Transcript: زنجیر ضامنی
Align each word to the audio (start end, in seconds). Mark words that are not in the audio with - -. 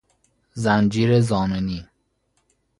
زنجیر 0.53 1.19
ضامنی 1.21 1.87